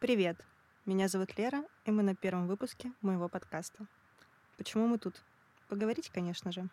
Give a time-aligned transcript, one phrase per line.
[0.00, 0.42] Привет!
[0.86, 3.84] Меня зовут Лера, и мы на первом выпуске моего подкаста.
[4.56, 5.22] Почему мы тут?
[5.68, 6.70] Поговорить, конечно же.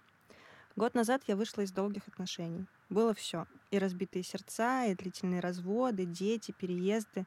[0.77, 2.67] Год назад я вышла из долгих отношений.
[2.89, 3.45] Было все.
[3.69, 7.25] И разбитые сердца, и длительные разводы, дети, переезды.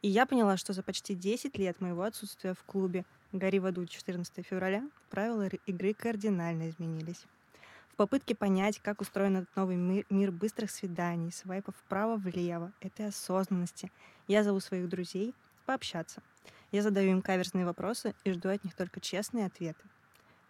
[0.00, 3.84] И я поняла, что за почти 10 лет моего отсутствия в клубе «Гори в аду»
[3.84, 7.26] 14 февраля правила игры кардинально изменились.
[7.96, 13.90] В попытке понять, как устроен этот новый мир, мир быстрых свиданий, свайпов вправо-влево, этой осознанности,
[14.28, 15.34] я зову своих друзей
[15.64, 16.22] пообщаться.
[16.72, 19.82] Я задаю им каверзные вопросы и жду от них только честные ответы.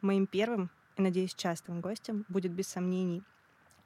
[0.01, 3.23] Моим первым и, надеюсь, частым гостем будет без сомнений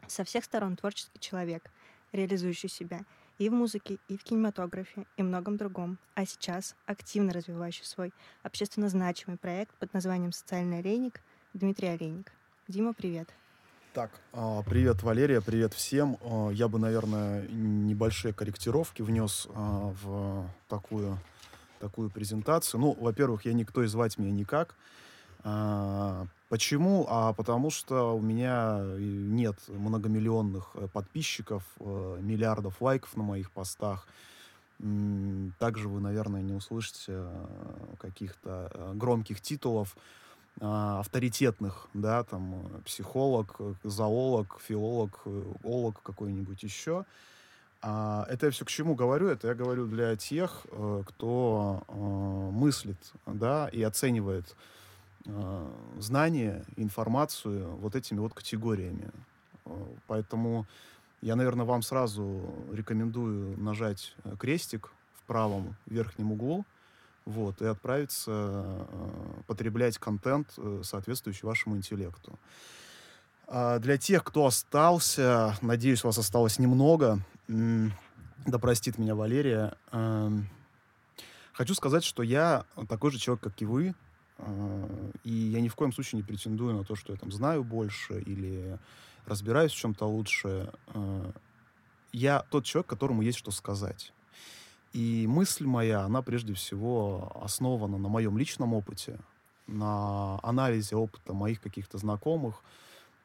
[0.06, 1.70] со всех сторон творческий человек,
[2.12, 3.02] реализующий себя
[3.36, 8.88] и в музыке, и в кинематографе, и многом другом, а сейчас активно развивающий свой общественно
[8.88, 11.20] значимый проект под названием «Социальный олейник»
[11.52, 12.32] Дмитрий Олейник.
[12.66, 13.28] Дима, привет.
[13.92, 16.16] Так, а, привет, Валерия, привет всем.
[16.22, 21.18] А, я бы, наверное, небольшие корректировки внес а, в такую,
[21.80, 22.80] такую презентацию.
[22.80, 24.76] Ну, во-первых, я никто и звать меня никак.
[26.48, 27.06] Почему?
[27.08, 34.06] А потому что у меня нет многомиллионных э, подписчиков, э, миллиардов лайков на моих постах.
[35.58, 37.46] Также вы, наверное, не услышите э,
[37.98, 39.96] каких-то громких титулов
[40.60, 47.04] авторитетных, да, там, э, психолог, э, зоолог, филолог, э, олог какой-нибудь еще.
[47.82, 49.28] А, это я все к чему говорю?
[49.28, 50.66] Это я говорю для тех,
[51.06, 51.82] кто
[52.52, 54.54] мыслит, да, и оценивает
[55.98, 59.10] знания, информацию вот этими вот категориями.
[60.06, 60.66] Поэтому
[61.22, 66.66] я, наверное, вам сразу рекомендую нажать крестик в правом верхнем углу,
[67.30, 72.38] вот, и отправиться э, потреблять контент, э, соответствующий вашему интеллекту.
[73.46, 80.30] А для тех, кто остался, надеюсь, вас осталось немного, да простит меня Валерия, э,
[81.52, 83.94] хочу сказать, что я такой же человек, как и вы,
[84.38, 87.64] э, и я ни в коем случае не претендую на то, что я там знаю
[87.64, 88.78] больше или
[89.26, 90.72] разбираюсь в чем-то лучше.
[90.94, 91.32] Э,
[92.12, 94.12] я тот человек, которому есть что сказать.
[94.92, 99.20] И мысль моя, она прежде всего основана на моем личном опыте,
[99.66, 102.56] на анализе опыта моих каких-то знакомых,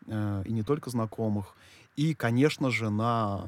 [0.05, 1.55] э, и не только знакомых,
[1.95, 3.47] и, конечно же, на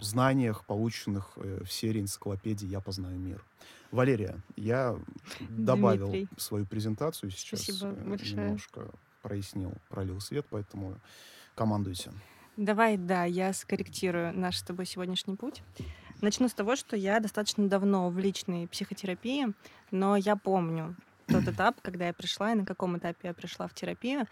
[0.00, 3.44] знаниях, полученных э, в серии энциклопедии «Я познаю мир».
[3.90, 4.96] Валерия, я
[5.38, 5.64] Дмитрий.
[5.64, 8.36] добавил свою презентацию сейчас, Спасибо э, большое.
[8.46, 8.88] немножко
[9.20, 10.96] прояснил, пролил свет, поэтому
[11.54, 12.12] командуйте.
[12.56, 15.62] Давай, да, я скорректирую наш с тобой сегодняшний путь.
[16.22, 19.52] Начну с того, что я достаточно давно в личной психотерапии,
[19.90, 20.94] но я помню
[21.26, 24.26] тот этап, когда я пришла и на каком этапе я пришла в терапию.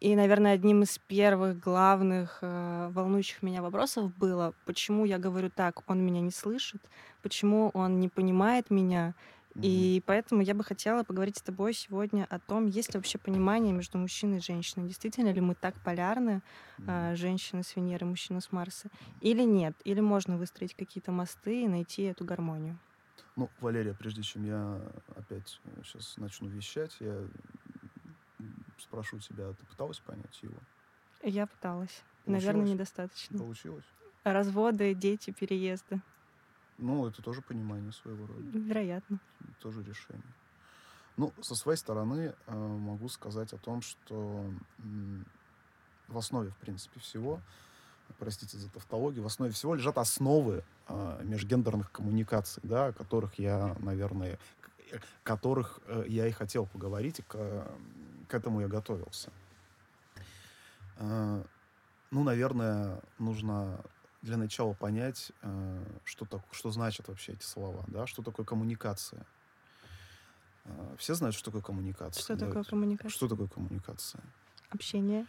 [0.00, 5.88] И, наверное, одним из первых главных э, волнующих меня вопросов было, почему я говорю так,
[5.88, 6.82] он меня не слышит,
[7.22, 9.14] почему он не понимает меня,
[9.62, 13.72] и поэтому я бы хотела поговорить с тобой сегодня о том, есть ли вообще понимание
[13.72, 14.88] между мужчиной и женщиной.
[14.88, 16.42] Действительно ли мы так полярны,
[16.78, 18.88] mm женщина с Венеры, мужчина с Марса,
[19.20, 19.74] или нет?
[19.84, 22.78] Или можно выстроить какие-то мосты и найти эту гармонию?
[23.36, 24.80] Ну, Валерия, прежде чем я
[25.16, 27.26] опять сейчас э, начну вещать, я
[28.78, 30.56] спрошу тебя, ты пыталась понять его?
[31.22, 32.02] Я пыталась.
[32.24, 32.44] Получилось?
[32.44, 33.38] Наверное, недостаточно.
[33.38, 33.84] Получилось?
[34.24, 36.00] Разводы, дети, переезды.
[36.80, 38.58] Ну, это тоже понимание своего рода.
[38.58, 39.20] Вероятно.
[39.60, 40.34] Тоже решение.
[41.16, 44.44] Ну, со своей стороны э, могу сказать о том, что
[44.78, 44.82] э,
[46.08, 47.40] в основе, в принципе, всего,
[48.18, 53.76] простите за тавтологию, в основе всего лежат основы э, межгендерных коммуникаций, да, о которых я,
[53.80, 54.38] наверное,
[55.22, 57.68] которых э, я и хотел поговорить, и к,
[58.28, 59.30] к этому я готовился.
[60.96, 61.42] Э,
[62.10, 63.80] ну, наверное, нужно
[64.22, 69.24] для начала понять, э, что, так, что значат вообще эти слова, да, что такое коммуникация.
[70.64, 72.22] Э, все знают, что такое коммуникация.
[72.22, 73.10] Что такое коммуникация?
[73.10, 74.22] Что такое коммуникация?
[74.70, 75.26] Общение.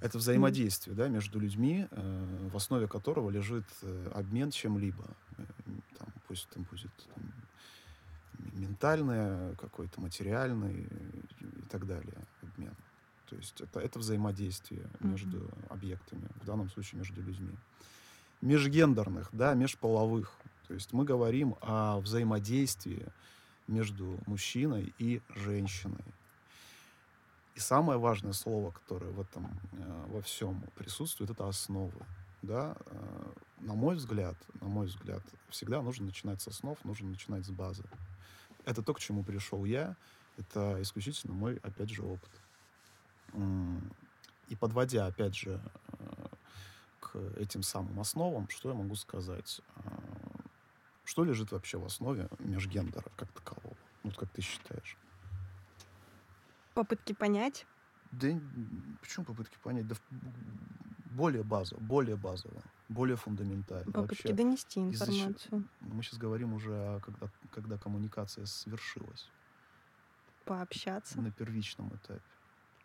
[0.00, 0.98] Это взаимодействие, mm.
[0.98, 3.64] да, между людьми, э, в основе которого лежит
[4.12, 5.04] обмен чем-либо.
[5.98, 7.32] Там, пусть там будет там,
[8.52, 10.82] ментальное, какой-то материальный
[11.40, 12.74] и так далее обмен.
[13.30, 15.06] То есть это, это взаимодействие mm-hmm.
[15.06, 17.56] между объектами, в данном случае между людьми
[18.44, 20.32] межгендерных, да, межполовых.
[20.68, 23.06] То есть мы говорим о взаимодействии
[23.66, 26.04] между мужчиной и женщиной.
[27.54, 31.94] И самое важное слово, которое в этом э, во всем присутствует, это основы.
[32.42, 32.76] Да?
[32.86, 37.50] Э, на мой взгляд, на мой взгляд, всегда нужно начинать с основ, нужно начинать с
[37.50, 37.84] базы.
[38.66, 39.96] Это то, к чему пришел я.
[40.36, 42.30] Это исключительно мой, опять же, опыт.
[44.48, 45.60] И подводя, опять же,
[47.14, 49.60] э, этим самым основам, что я могу сказать?
[49.76, 49.82] А,
[51.04, 53.76] Что лежит вообще в основе межгендера как такового?
[54.02, 54.96] Ну, вот как ты считаешь?
[56.74, 57.66] Попытки понять?
[58.10, 58.28] Да
[59.00, 59.86] почему попытки понять?
[59.86, 59.96] Да
[61.10, 63.92] более базово, более базово, более фундаментально.
[63.92, 65.68] Попытки вообще, донести информацию.
[65.80, 69.30] Мы сейчас говорим уже о когда, когда коммуникация свершилась.
[70.44, 71.20] Пообщаться.
[71.20, 72.22] На первичном этапе.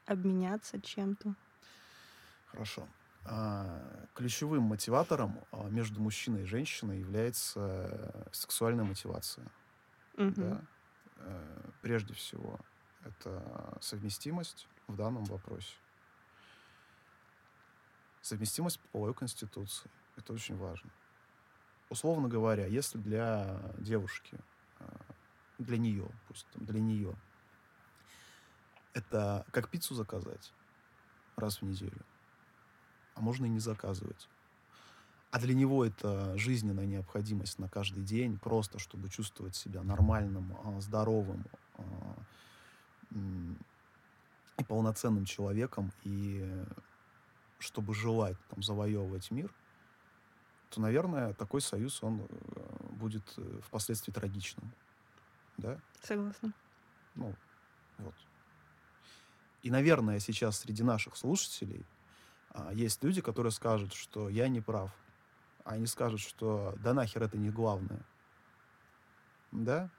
[0.06, 1.36] Обменяться чем-то.
[2.48, 2.88] Хорошо.
[3.32, 9.46] А, ключевым мотиватором а, между мужчиной и женщиной является сексуальная мотивация.
[10.18, 10.34] Угу.
[10.36, 10.62] Да?
[11.18, 12.60] Э, прежде всего,
[13.04, 15.76] это совместимость в данном вопросе.
[18.22, 19.92] Совместимость половой конституции.
[20.18, 20.90] Это очень важно.
[21.90, 24.40] Условно говоря, если для девушки,
[24.80, 24.86] э,
[25.60, 27.16] для нее, пусть там, для нее,
[28.94, 30.52] это как пиццу заказать
[31.36, 32.04] раз в неделю,
[33.20, 34.30] а можно и не заказывать.
[35.30, 40.80] А для него это жизненная необходимость на каждый день, просто чтобы чувствовать себя нормальным, а,
[40.80, 41.46] здоровым
[41.78, 42.16] а,
[44.58, 46.66] и полноценным человеком, и
[47.60, 49.54] чтобы желать там, завоевывать мир,
[50.70, 54.72] то, наверное, такой союз, он э, будет э, впоследствии трагичным.
[55.58, 55.80] Да?
[56.04, 56.54] Согласна.
[57.16, 57.36] Ну,
[57.98, 58.14] вот.
[59.64, 61.86] И, наверное, сейчас среди наших слушателей
[62.74, 64.92] есть люди, которые скажут, что я не прав.
[65.64, 68.02] А они скажут, что да нахер это не главное.
[69.52, 69.90] Да?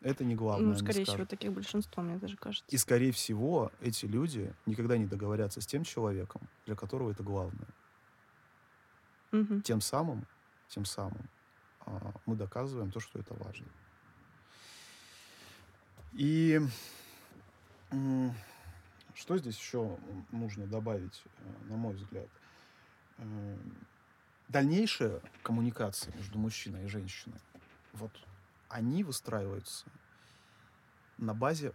[0.00, 0.68] Это не главное.
[0.68, 2.64] Ну, скорее всего, таких большинство, мне даже кажется.
[2.68, 7.68] И, скорее всего, эти люди никогда не договорятся с тем человеком, для которого это главное.
[9.32, 9.60] Угу.
[9.62, 10.26] Тем самым,
[10.68, 11.28] тем самым
[11.80, 13.66] а, мы доказываем то, что это важно.
[16.12, 16.60] И
[19.18, 19.98] что здесь еще
[20.30, 22.28] нужно добавить, э, на мой взгляд?
[23.18, 23.56] Э,
[24.48, 27.40] дальнейшая коммуникация между мужчиной и женщиной,
[27.94, 28.12] вот
[28.68, 29.86] они выстраиваются
[31.16, 31.72] на базе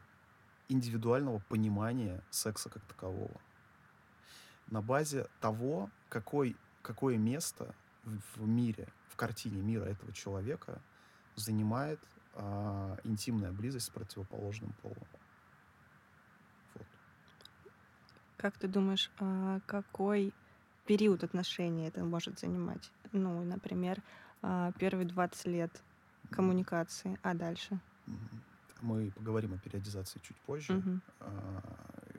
[0.69, 3.41] индивидуального понимания секса как такового.
[4.67, 10.81] На базе того, какой, какое место в мире, в картине мира этого человека
[11.35, 11.99] занимает
[12.35, 15.07] а, интимная близость с противоположным полом.
[18.43, 20.33] Как ты думаешь, а какой
[20.85, 22.91] период отношений это может занимать?
[23.13, 24.03] Ну, например,
[24.41, 25.81] а, первые 20 лет
[26.29, 27.79] коммуникации, а дальше?
[28.81, 30.73] Мы поговорим о периодизации чуть позже.
[30.73, 30.99] Угу.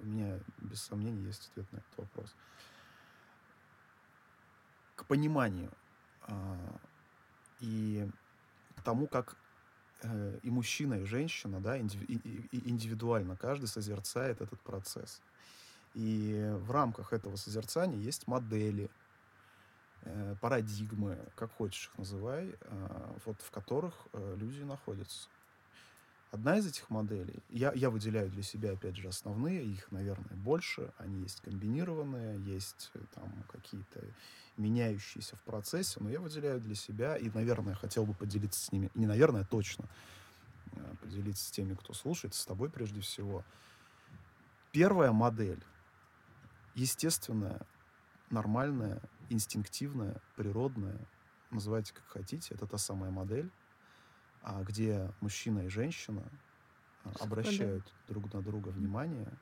[0.02, 2.34] У меня, без сомнений, есть ответ на этот вопрос.
[4.96, 5.70] К пониманию
[7.60, 8.08] и
[8.76, 9.36] к тому, как
[10.02, 15.20] э, и мужчина, и женщина, да, индивидуально каждый созерцает этот процесс.
[15.94, 18.90] И в рамках этого созерцания есть модели,
[20.02, 25.28] э, парадигмы, как хочешь их называй, э, вот в которых э, люди находятся.
[26.32, 30.92] Одна из этих моделей, я, я выделяю для себя, опять же, основные, их, наверное, больше,
[30.98, 34.00] они есть комбинированные, есть там какие-то
[34.56, 38.90] меняющиеся в процессе, но я выделяю для себя и, наверное, хотел бы поделиться с ними,
[38.96, 39.88] не наверное, точно
[41.00, 43.44] поделиться с теми, кто слушает, с тобой прежде всего.
[44.72, 45.62] Первая модель
[46.74, 47.60] естественная,
[48.30, 50.98] нормальная, инстинктивная, природная,
[51.50, 53.50] называйте как хотите, это та самая модель,
[54.42, 56.22] а, где мужчина и женщина
[57.04, 59.32] а, обращают друг на друга внимание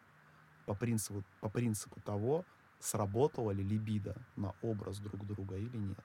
[0.66, 2.44] по принципу, по принципу того,
[2.78, 6.04] сработала ли либидо на образ друг друга или нет.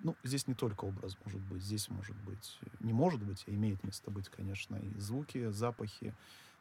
[0.00, 3.82] Ну, здесь не только образ может быть, здесь может быть, не может быть, а имеет
[3.84, 6.14] место быть, конечно, и звуки, запахи,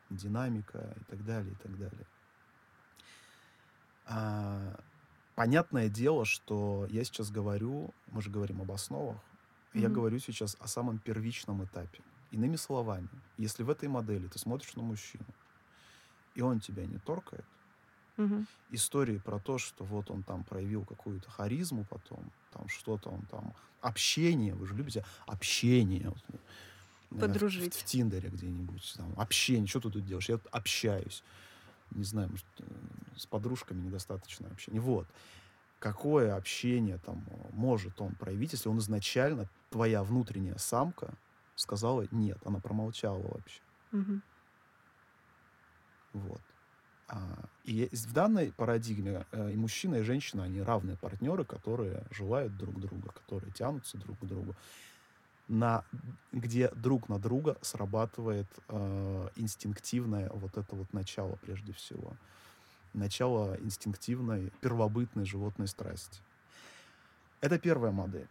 [0.09, 2.05] динамика и так далее, и так далее.
[4.05, 4.79] А,
[5.35, 9.17] понятное дело, что я сейчас говорю, мы же говорим об основах,
[9.73, 9.81] mm-hmm.
[9.81, 12.01] я говорю сейчас о самом первичном этапе.
[12.31, 15.25] Иными словами, если в этой модели ты смотришь на мужчину,
[16.33, 17.45] и он тебя не торкает,
[18.17, 18.45] угу.
[18.71, 23.53] истории про то, что вот он там проявил какую-то харизму потом, там что-то он там,
[23.81, 26.09] общение, вы же любите общение.
[27.09, 27.75] Вот, Подружить.
[27.75, 30.29] В, в Тиндере где-нибудь, там, общение, что ты тут делаешь?
[30.29, 31.23] Я общаюсь
[31.91, 32.63] не знаю, может, э,
[33.17, 34.79] с подружками недостаточно общения.
[34.79, 35.07] Вот.
[35.79, 41.13] Какое общение там может он проявить, если он изначально, твоя внутренняя самка,
[41.55, 43.61] сказала нет, она промолчала вообще.
[43.91, 44.21] Угу.
[46.13, 46.41] Вот.
[47.07, 52.55] А, и в данной парадигме э, и мужчина, и женщина, они равные партнеры, которые желают
[52.57, 54.55] друг друга, которые тянутся друг к другу
[55.51, 55.83] на,
[56.31, 62.13] где друг на друга срабатывает э, инстинктивное вот это вот начало прежде всего.
[62.93, 66.21] Начало инстинктивной, первобытной животной страсти.
[67.41, 68.29] Это первая модель.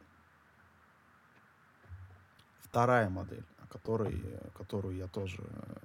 [2.63, 4.23] Вторая модель, о которой,
[4.55, 5.77] которую я тоже э,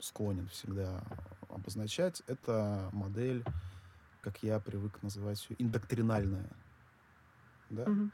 [0.00, 1.00] склонен всегда
[1.48, 3.44] обозначать, это модель,
[4.20, 6.50] как я привык называть ее, индоктринальная.
[7.70, 7.84] Да?
[7.86, 8.10] Мгм.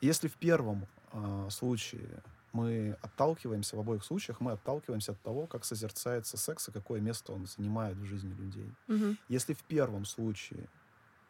[0.00, 2.22] Если в первом а, случае
[2.52, 7.32] мы отталкиваемся, в обоих случаях мы отталкиваемся от того, как созерцается секс и какое место
[7.32, 8.72] он занимает в жизни людей.
[8.86, 9.18] Мгм.
[9.28, 10.68] Если в первом случае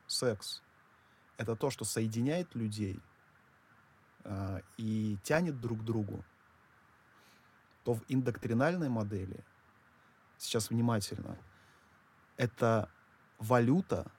[0.07, 0.63] секс—
[1.37, 3.01] это то, что соединяет людей
[4.25, 6.25] а, и тянет друг к другу,
[7.85, 9.45] то в индоктринальной модели,
[10.37, 11.39] сейчас внимательно,
[12.37, 12.91] это
[13.39, 14.11] валюта,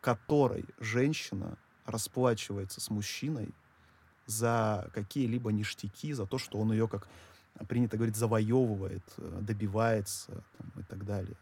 [0.00, 3.54] которой женщина расплачивается с мужчиной
[4.26, 7.08] за какие-либо ништяки, за то, что он ее, как
[7.68, 11.36] принято говорить, завоевывает, э, добивается там, и так далее.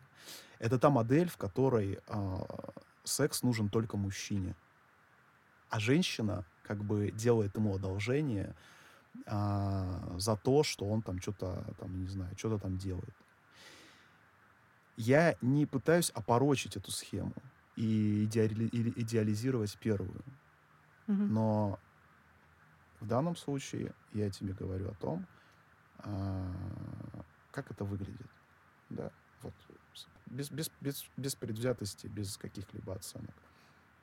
[0.59, 2.47] Это та модель, в которой а,
[3.03, 4.55] секс нужен только мужчине.
[5.71, 8.55] А женщина как бы делает ему одолжение
[9.27, 13.15] а, за то, что он там что-то там, не знаю, что-то там делает.
[14.97, 17.35] Я не пытаюсь опорочить эту схему
[17.75, 20.23] и идеализировать первую.
[21.09, 21.35] Мгм.
[21.35, 21.81] Но
[23.03, 25.27] в данном случае я тебе говорю о том,
[25.99, 28.31] а, как это выглядит.
[28.91, 29.11] Да,
[29.43, 29.55] вот.
[30.27, 33.35] Без, без, без, без предвзятости, без каких-либо оценок.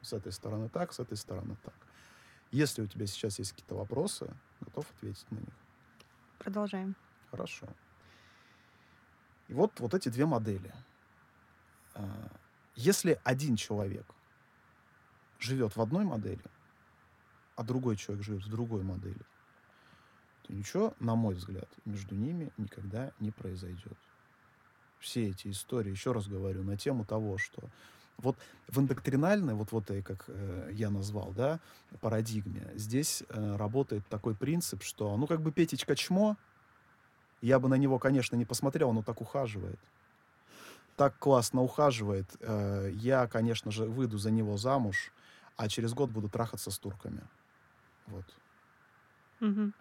[0.02, 1.74] С этой стороны так, с этой стороны так.
[2.52, 5.56] Если у тебя сейчас есть какие-то вопросы, готов ответить на них.
[6.38, 6.94] Продолжаем.
[7.32, 7.68] Хорошо.
[9.48, 10.74] И вот, вот эти две модели.
[11.94, 12.32] А,
[12.76, 14.06] Если один человек
[15.40, 16.44] живет в одной модели,
[17.60, 19.20] а другой человек живет в другой модели,
[20.44, 23.98] то ничего, на мой взгляд, между ними никогда не произойдет.
[24.98, 27.62] Все эти истории, еще раз говорю, на тему того, что
[28.18, 28.38] вот
[28.70, 31.60] в индоктринальной, вот, вот и как э, я назвал, да,
[32.00, 36.38] парадигме, здесь э, работает такой принцип, что, ну, как бы Петечка чмо,
[37.42, 39.80] я бы на него, конечно, не посмотрел, но так ухаживает.
[40.96, 42.30] Так классно ухаживает.
[42.40, 45.12] Э, Я, конечно же, выйду за него замуж,
[45.58, 47.22] а через год буду трахаться с турками.
[48.10, 48.26] Вот.
[49.40, 49.74] Мгм.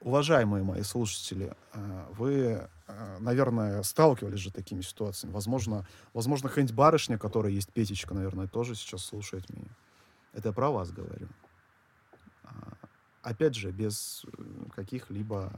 [0.00, 5.32] Уважаемые мои слушатели, э, вы, э, наверное, сталкивались же с такими ситуациями.
[5.32, 9.70] Возможно, возможно, какая-нибудь барышня, которая есть Петечка, наверное, тоже сейчас слушает меня.
[10.32, 11.28] Это я про вас говорю.
[12.42, 12.72] А,
[13.22, 14.42] Опять же, без э,
[14.74, 15.52] каких-либо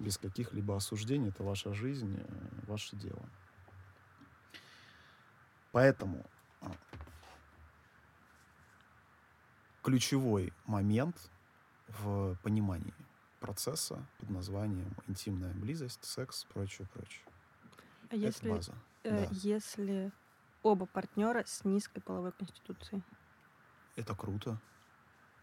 [0.00, 1.28] без каких-либо осуждений.
[1.28, 2.18] Это ваша жизнь,
[2.66, 3.22] ваше дело.
[5.72, 6.24] Поэтому
[6.60, 6.72] а,
[9.82, 11.30] ключевой момент
[11.88, 12.94] в понимании
[13.40, 17.24] процесса под названием интимная близость, секс, прочее, прочее.
[18.10, 18.74] А если, Это база.
[19.04, 19.28] э, да.
[19.30, 20.12] если
[20.62, 23.02] оба партнера с низкой половой конституцией?
[23.96, 24.60] Это круто.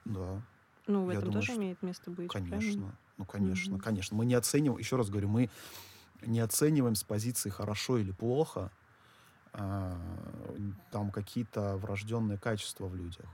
[0.06, 0.42] Да,
[0.86, 2.32] Ну, в Я этом думаю, тоже что- имеет место быть.
[2.32, 2.52] правильно?
[2.58, 2.96] конечно.
[3.18, 3.82] Ну, конечно, Мгм.
[3.84, 4.16] конечно.
[4.16, 5.50] Мы не оцениваем, еще раз говорю, мы
[6.22, 8.72] не оцениваем с позиции хорошо или плохо
[9.54, 10.00] а,
[10.92, 13.26] там какие-то врожденные качества в людях.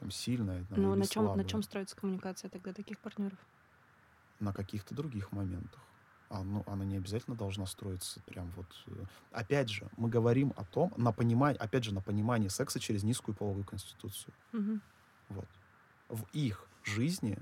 [0.00, 3.38] Там сильное там, Ну, на чем, на чем строится коммуникация тогда таких партнеров?
[4.40, 5.80] на каких-то других моментах.
[6.30, 8.66] А, ну, она не обязательно должна строиться прям вот...
[8.86, 9.04] э.
[9.32, 13.34] Опять же, мы говорим о том, на понимание, опять же, на понимание секса через низкую
[13.34, 14.34] половую конституцию.
[14.52, 14.82] Мгм.
[15.30, 15.48] Вот.
[16.08, 17.38] В их жизни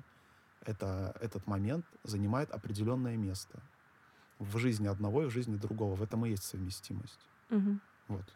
[0.60, 3.60] это, этот момент занимает определенное место.
[4.38, 5.96] В жизни одного и в жизни другого.
[5.96, 7.28] В этом и есть совместимость.
[7.50, 7.80] Мгм.
[8.06, 8.32] Вот.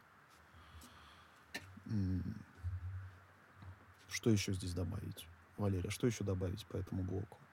[4.11, 5.31] Что еще здесь добавить?
[5.57, 7.49] Валерия, что еще добавить по этому блоку?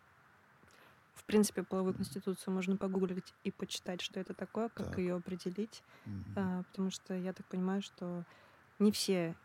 [1.14, 5.00] В принципе, половую конституцию можно погуглить и почитать, что это такое, как Так.
[5.00, 5.84] ее определить.
[6.08, 6.24] М.
[6.36, 8.26] А, потому что я так понимаю, что
[8.80, 9.38] не все,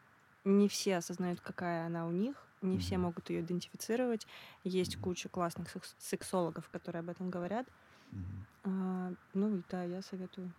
[0.44, 2.98] не все осознают, какая она у них, не все Мгм.
[2.98, 4.26] могут ее идентифицировать.
[4.64, 4.98] Есть Мгм.
[4.98, 7.68] куча классных секс- сексологов, которые об этом говорят.
[8.12, 8.46] Мгм.
[8.64, 10.54] А, ну и да, я советую.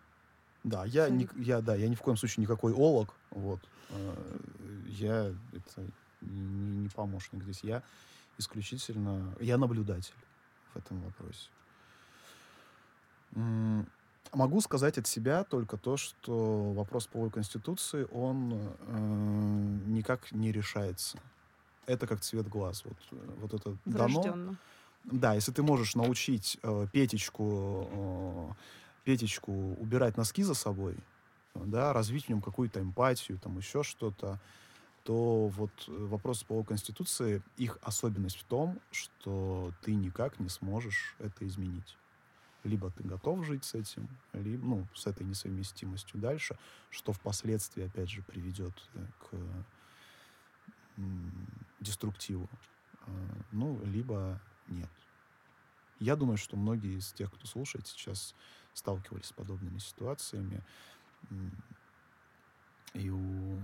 [0.64, 1.36] Да, я, Совет.
[1.36, 3.20] я, да, я ни в коем случае никакой олог.
[3.30, 3.70] Вот.
[3.90, 4.40] Э,
[4.86, 5.92] Я это
[6.26, 7.64] не, не помощник здесь.
[7.64, 7.84] Я
[8.38, 9.36] исключительно...
[9.40, 10.14] Я наблюдатель
[10.74, 11.50] в этом вопросе.
[14.32, 18.98] Могу сказать от себя только то, что вопрос половой конституции, он э,
[19.86, 21.20] никак не решается.
[21.86, 22.84] Это как цвет глаз.
[22.86, 24.56] Вот, э, вот это дано.
[25.04, 28.54] Да, если ты можешь научить э, Петечку, э,
[29.04, 30.96] Петечку убирать носки за собой,
[31.54, 34.40] э, да, развить в нем какую-то эмпатию, там еще что-то,
[35.04, 41.16] то вот э, вопрос по Конституции, их особенность в том, что ты никак не сможешь
[41.20, 41.98] это изменить.
[42.64, 46.58] Либо ты готов жить с этим, либо, ну, с этой несовместимостью дальше,
[46.90, 49.36] что впоследствии, опять же, приведет э, к
[51.82, 52.48] деструктиву
[53.06, 53.12] э,
[53.52, 54.90] ну, либо нет.
[56.00, 58.36] Я думаю, что многие из тех, кто слушает сейчас,
[58.74, 60.62] сталкивались с подобными ситуациями.
[62.94, 63.60] И у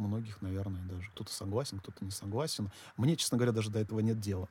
[0.00, 2.70] многих, наверное, даже кто-то согласен, кто-то не согласен.
[2.96, 4.48] Мне, честно говоря, даже до этого нет дела.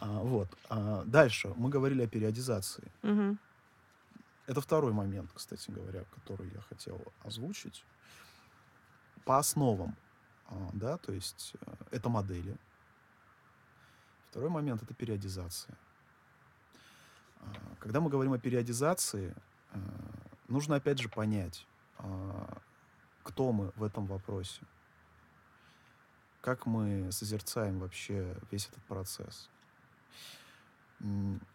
[0.00, 0.48] А, вот.
[0.68, 1.52] А, дальше.
[1.56, 2.90] Мы говорили о периодизации.
[3.02, 3.36] Угу.
[4.46, 7.84] Это второй момент, кстати говоря, который я хотел озвучить.
[9.24, 9.96] По основам,
[10.46, 12.56] а, да, то есть э, это модели.
[14.30, 15.76] Второй момент— это периодизация.
[17.40, 17.46] А,
[17.78, 19.34] когда мы говорим о периодизации,
[19.72, 19.78] э,
[20.48, 21.66] нужно опять же понять,
[21.98, 22.58] а,
[23.22, 24.62] кто мы в этом вопросе,
[26.40, 29.48] как мы созерцаем вообще весь этот процесс.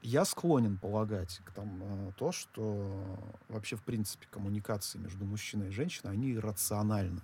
[0.02, 6.14] Я склонен полагать к тому, то, что вообще, в принципе, коммуникации между мужчиной и женщиной,
[6.14, 7.22] они рациональны.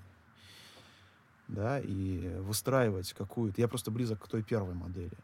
[1.47, 3.59] Да, и выстраивать какую-то...
[3.59, 5.17] Я просто близок к той первой модели.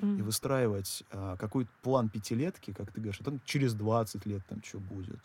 [0.00, 0.18] Mm.
[0.18, 4.62] И выстраивать а, какой-то план пятилетки, как ты говоришь, а там через 20 лет там
[4.62, 5.18] что будет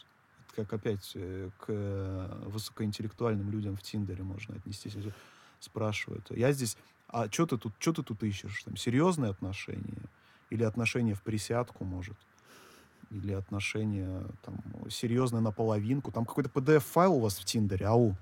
[0.56, 4.96] как опять э, к э, высокоинтеллектуальным людям в Тиндере можно отнестись.
[5.62, 6.26] Спрашивают.
[6.32, 6.76] Я здесь,
[7.08, 8.64] а что ты тут, что ты тут ищешь?
[8.64, 10.10] Там, серьезные отношения?
[10.50, 12.18] Или отношения в присядку, может?
[13.12, 14.56] Или отношения там,
[14.90, 16.12] серьезные наполовинку?
[16.12, 18.16] Там какой-то PDF-файл у вас в Тиндере, ау,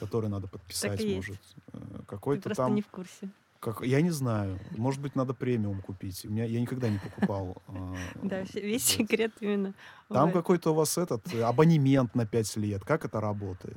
[0.00, 1.38] который надо подписать, может.
[1.72, 2.74] Э, какой-то Ты там...
[2.74, 3.28] не в курсе.
[3.60, 4.58] Как, я не знаю.
[4.72, 6.24] Может быть, надо премиум купить.
[6.24, 7.62] У меня, я никогда не покупал.
[7.68, 9.74] А, да, весь секрет именно.
[10.08, 12.82] Там какой-то у вас этот э, абонемент на 5 лет.
[12.82, 13.76] Как это работает?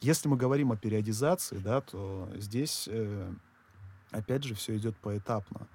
[0.00, 3.32] Если мы говорим о периодизации, да, то здесь, э,
[4.10, 5.68] опять же, все идет поэтапно.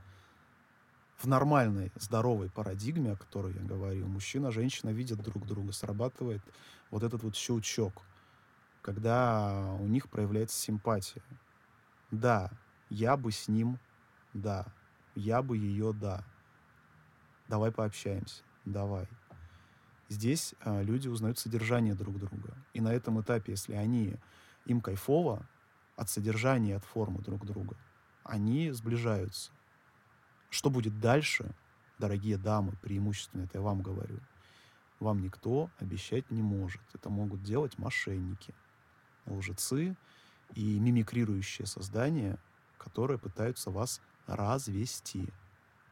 [1.17, 6.41] В нормальной, здоровой парадигме, о которой я говорил, мужчина женщина видят друг друга, срабатывает
[6.89, 8.03] вот этот вот щелчок,
[8.81, 11.21] когда у них проявляется симпатия.
[12.11, 12.51] Да,
[12.89, 13.79] я бы с ним,
[14.33, 14.65] да.
[15.15, 16.23] Я бы ее, да.
[17.47, 18.43] Давай пообщаемся.
[18.65, 19.07] Давай.
[20.11, 22.53] Здесь а, люди узнают содержание друг друга.
[22.73, 24.17] И на этом этапе, если они
[24.65, 25.47] им кайфово
[25.95, 27.77] от содержания, от формы друг друга,
[28.25, 29.53] они сближаются.
[30.49, 31.55] Что будет дальше,
[31.97, 34.19] дорогие дамы, преимущественно это я вам говорю,
[34.99, 36.81] вам никто обещать не может.
[36.93, 38.53] Это могут делать мошенники,
[39.25, 39.95] лжецы,
[40.55, 42.37] и мимикрирующие создания,
[42.77, 45.29] которые пытаются вас развести.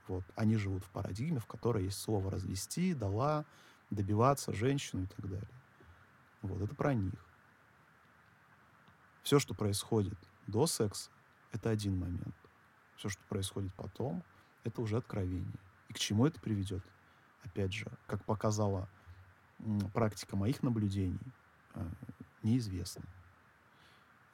[0.10, 0.26] Вот.
[0.36, 3.46] Они живут в парадигме, в которой есть слово «развести», «дала»,
[3.90, 5.50] «добиваться», «женщину» и так далее.
[6.42, 7.14] Вот это про них.
[9.24, 11.10] Все, что происходит до секса,
[11.52, 12.36] это один момент.
[12.96, 14.24] Все, что происходит потом,
[14.64, 15.60] это уже откровение.
[15.90, 16.84] И к чему это приведет?
[17.44, 18.90] Опять же, как показала
[19.94, 21.20] практика моих наблюдений,
[21.76, 21.86] э,
[22.44, 23.06] неизвестно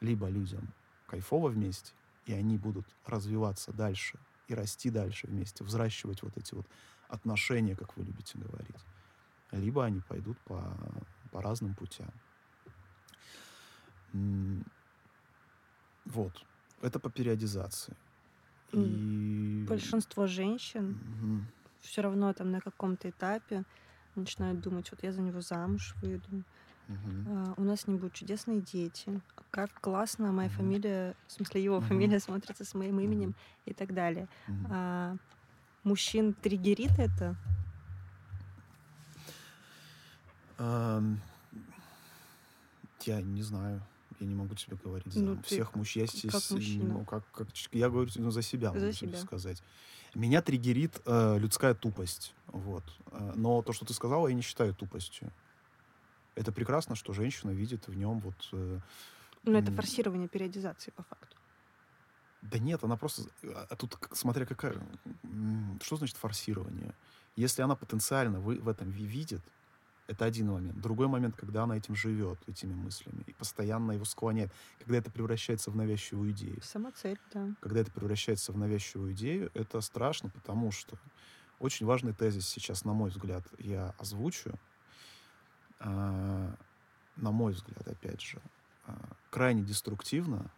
[0.01, 0.73] либо людям
[1.07, 1.93] кайфово вместе,
[2.25, 6.67] и они будут развиваться дальше и расти дальше вместе, взращивать вот эти вот
[7.07, 8.85] отношения, как вы любите говорить,
[9.51, 10.61] либо они пойдут по,
[11.31, 12.11] по разным путям.
[16.05, 16.45] Вот.
[16.81, 17.95] Это по периодизации.
[18.71, 19.65] И...
[19.67, 21.41] Большинство женщин угу.
[21.81, 23.63] все равно там на каком-то этапе
[24.15, 26.43] начинают думать, вот я за него замуж выйду,
[26.87, 29.19] Uh, у нас не будут чудесные дети.
[29.49, 30.53] Как классно моя uh-huh.
[30.53, 31.87] фамилия, в смысле его uh-huh.
[31.87, 33.71] фамилия смотрится с моим именем uh-huh.
[33.71, 34.27] и так далее.
[34.47, 34.67] Uh-huh.
[34.69, 35.15] А,
[35.83, 37.35] мужчин триггерит это?
[40.57, 41.01] Я
[43.21, 43.81] не знаю.
[44.19, 46.07] Я не могу тебе говорить за ну, всех мужчин.
[46.23, 49.17] Я, как, ну, как, как, я говорю ну, за себя, за могу себя.
[49.17, 49.61] сказать.
[50.13, 52.33] Меня триггерит э, людская тупость.
[52.47, 52.83] Вот.
[53.11, 55.31] Э, но то, что ты сказала, я не считаю тупостью.
[56.35, 58.49] Это прекрасно, что женщина видит в нем вот...
[58.53, 58.79] Э,
[59.43, 61.35] ну, это форсирование периодизации, по факту.
[62.41, 63.23] Да нет, она просто...
[63.43, 64.75] А, а тут смотря какая...
[65.81, 66.93] Что значит форсирование?
[67.35, 69.41] Если она потенциально в, в этом видит,
[70.07, 70.79] это один момент.
[70.79, 74.51] Другой момент, когда она этим живет, этими мыслями, и постоянно его склоняет.
[74.79, 76.59] Когда это превращается в навязчивую идею.
[76.61, 77.55] Сама цель, да.
[77.59, 80.97] Когда это превращается в навязчивую идею, это страшно, потому что
[81.59, 84.53] очень важный тезис сейчас, на мой взгляд, я озвучу.
[85.79, 86.55] А,
[87.15, 88.41] на мой взгляд, опять же,
[88.85, 88.95] а,
[89.31, 90.51] крайне деструктивно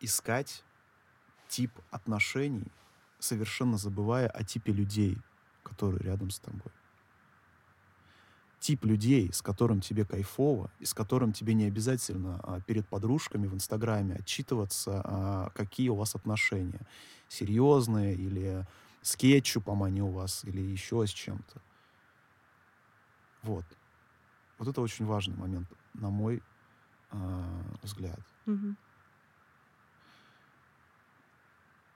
[0.00, 0.64] искать
[1.48, 2.66] тип отношений,
[3.18, 5.16] совершенно забывая о типе людей,
[5.62, 6.72] которые рядом с тобой.
[8.64, 13.46] Тип людей, с которым тебе кайфово, и с которым тебе не обязательно а, перед подружками
[13.46, 16.80] в Инстаграме отчитываться, а, какие у вас отношения.
[17.28, 18.66] Серьезные или
[19.02, 21.60] с кетчупом они у вас, или еще с чем-то.
[23.42, 23.66] Вот.
[24.56, 26.42] Вот это очень важный момент, на мой
[27.12, 28.20] э, взгляд.
[28.46, 28.76] Угу.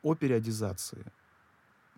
[0.02, 1.02] о периодизации.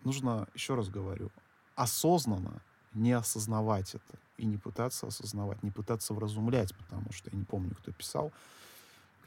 [0.05, 1.29] Нужно, еще раз говорю,
[1.75, 2.61] осознанно
[2.93, 7.75] не осознавать это и не пытаться осознавать, не пытаться вразумлять, потому что я не помню,
[7.75, 8.31] кто писал,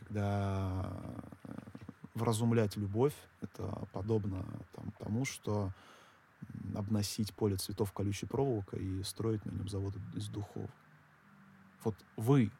[0.00, 0.92] когда
[1.44, 1.54] э,
[2.14, 5.72] вразумлять любовь, это подобно там, тому, что
[6.74, 10.70] обносить поле цветов колючей проволокой и строить на нем завод из духов.
[11.84, 12.50] Вот вы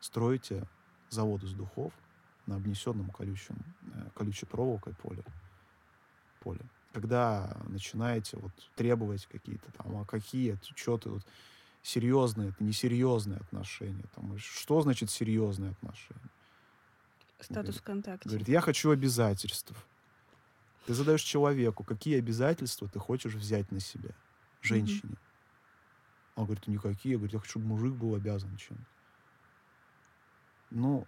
[0.00, 0.66] строите
[1.08, 1.92] завод из духов
[2.46, 3.56] на обнесенном колючим,
[3.94, 5.24] э, колючей проволокой поле.
[6.40, 6.60] поле.
[6.92, 11.24] Когда начинаете вот требовать какие-то там, а какие, что ты вот,
[11.82, 14.04] серьезные, это несерьезные отношения.
[14.14, 16.30] Там, что значит серьезные отношения?
[17.40, 18.28] Статус ВКонтакте.
[18.28, 19.72] Говорит, я хочу обязательств.
[20.86, 24.10] Ты задаешь человеку, какие обязательства ты хочешь взять на себя,
[24.60, 25.14] женщине.
[25.14, 26.36] Mm-hmm.
[26.36, 27.12] Он говорит, никакие.
[27.12, 28.84] Я говорю, я хочу, чтобы мужик был обязан чем-то.
[30.70, 31.06] Ну,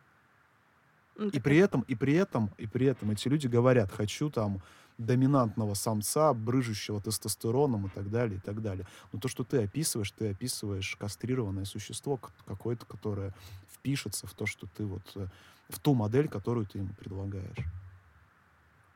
[1.17, 4.63] ну и при этом, и при этом, и при этом эти люди говорят, хочу там
[4.99, 8.87] доминантного самца, брыжущего тестостероном и так далее, и так далее.
[9.13, 13.35] Но то, что ты описываешь, ты описываешь кастрированное существо какое-то, которое
[13.71, 15.27] впишется в то, что ты вот, э,
[15.69, 17.67] в ту модель, которую ты ему предлагаешь.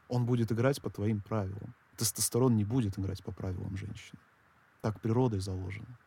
[0.08, 1.74] Он будет играть по твоим правилам.
[1.96, 4.20] Тестостерон не будет играть по правилам женщины.
[4.82, 5.98] Так природой заложено.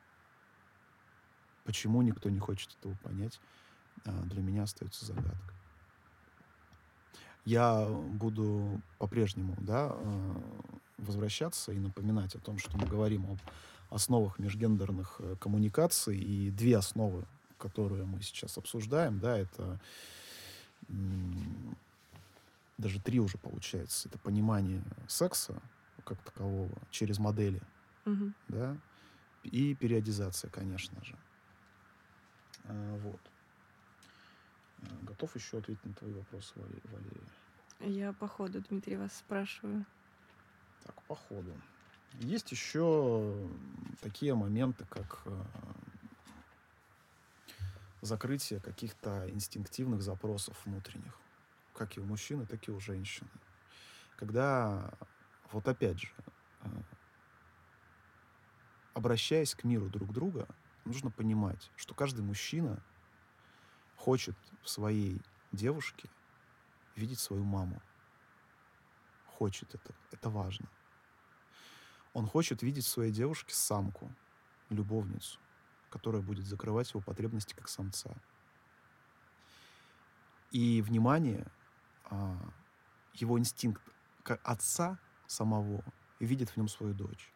[1.66, 3.40] Почему никто не хочет этого понять,
[4.06, 5.59] а, для меня остается загадкой
[7.46, 10.42] я буду по-прежнему да, э,
[10.98, 13.40] возвращаться и напоминать о том, что мы говорим об
[13.90, 16.18] основах межгендерных э, коммуникаций.
[16.18, 17.26] И две основы,
[17.58, 19.80] которые мы сейчас обсуждаем, да, это
[22.78, 24.08] даже три уже получается.
[24.08, 25.62] Это понимание секса
[26.06, 27.62] как такового через модели,
[28.06, 28.32] угу.
[28.48, 28.78] да,
[29.44, 31.16] и периодизация, конечно же.
[32.66, 33.20] А, вот.
[35.20, 37.28] Готов еще ответить на твои вопросы, Валерия?
[37.82, 39.86] Я по ходу, Дмитрий, вас спрашиваю.
[40.86, 41.54] Так, по ходу.
[42.22, 43.50] Есть еще
[44.00, 45.44] такие моменты, как э,
[48.00, 51.20] закрытие каких-то инстинктивных запросов внутренних,
[51.74, 53.30] как и у мужчины, так и у женщины.
[54.16, 54.94] Когда,
[55.52, 56.14] вот опять же,
[56.62, 56.70] э,
[58.94, 60.48] обращаясь к миру друг друга,
[60.86, 62.82] нужно понимать, что каждый мужчина
[64.00, 66.10] хочет в своей девушке
[66.96, 67.82] видеть свою маму.
[69.26, 69.94] Хочет это.
[70.12, 70.68] Это важно.
[72.14, 74.10] Он хочет видеть в своей девушке самку,
[74.70, 75.38] любовницу,
[75.90, 78.16] которая будет закрывать его потребности как самца.
[80.52, 81.46] И внимание,
[82.06, 82.38] а,
[83.14, 83.84] его инстинкт
[84.24, 85.84] отца самого
[86.20, 87.32] видит в нем свою дочь.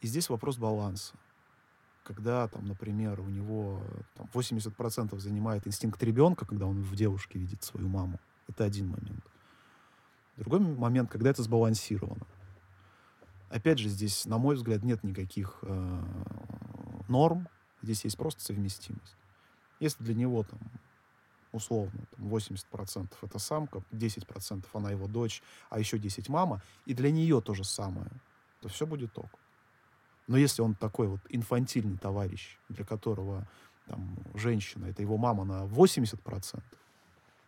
[0.00, 1.16] И здесь вопрос баланса
[2.08, 3.82] когда, там, например, у него
[4.14, 8.18] там, 80% занимает инстинкт ребенка, когда он в девушке видит свою маму.
[8.48, 9.22] Это один момент.
[10.38, 12.26] Другой момент, когда это сбалансировано.
[13.50, 16.02] Опять же, здесь, на мой взгляд, нет никаких э,
[17.08, 17.46] норм.
[17.82, 19.16] Здесь есть просто совместимость.
[19.78, 20.58] Если для него там
[21.52, 27.10] условно, там 80% это самка, 10% она его дочь, а еще 10 мама, и для
[27.10, 28.10] нее то же самое,
[28.60, 29.30] то все будет ок.
[30.28, 33.48] Но если он такой вот инфантильный товарищ, для которого
[33.86, 36.62] там, женщина, это его мама на 80%,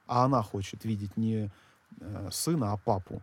[0.07, 1.51] а она хочет видеть не
[2.01, 3.23] э, сына, а папу,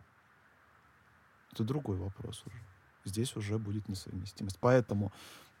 [1.52, 2.56] это другой вопрос уже.
[3.04, 4.58] Здесь уже будет несовместимость.
[4.60, 5.12] Поэтому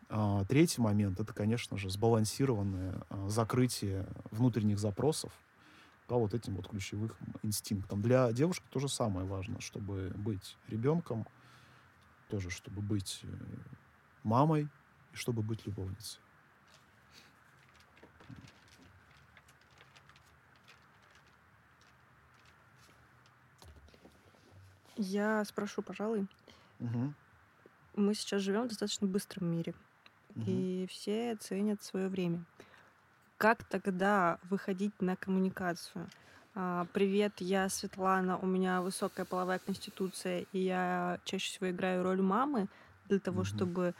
[0.08, 5.32] э, третий момент это, конечно же, сбалансированное э, закрытие внутренних запросов
[6.06, 8.00] по вот этим вот ключевых инстинктам.
[8.00, 11.26] Для девушки то же самое важно, чтобы быть ребенком,
[12.28, 13.28] тоже чтобы быть э,
[14.28, 14.68] мамой
[15.12, 16.20] и чтобы быть любовницей.
[24.96, 26.28] Я спрошу, пожалуй.
[26.80, 27.14] Угу.
[27.96, 29.74] Мы сейчас живем в достаточно быстром мире,
[30.34, 30.42] Угу.
[30.46, 32.44] и все ценят свое время.
[33.38, 36.06] Как тогда выходить на коммуникацию?
[36.54, 42.20] А, Привет, я Светлана, у меня высокая половая конституция, и я чаще всего играю роль
[42.20, 42.68] мамы
[43.08, 43.44] для того, Мгм.
[43.44, 43.94] чтобы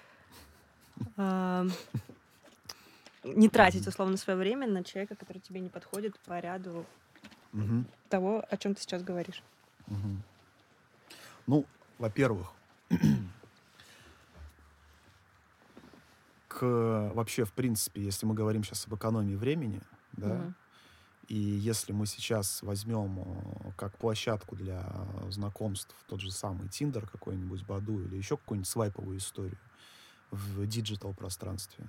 [3.25, 6.87] не тратить условно свое время на человека, который тебе не подходит по ряду
[7.53, 7.85] Угу.
[8.11, 9.43] того, о чем ты сейчас говоришь.
[9.87, 10.23] Угу.
[11.47, 11.67] Ну,
[11.99, 12.53] во-первых,
[16.49, 19.81] к вообще, в принципе, если мы говорим сейчас об экономии времени,
[20.13, 20.55] да, Мгм.
[21.29, 24.85] и если мы сейчас возьмем э, как площадку для
[25.31, 29.59] знакомств тот же самый Tinder какой-нибудь, Badoo или еще какую-нибудь свайповую историю
[30.31, 31.89] в digital пространстве,